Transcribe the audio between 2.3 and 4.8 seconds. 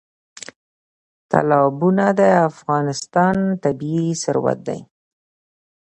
افغانستان طبعي ثروت دی.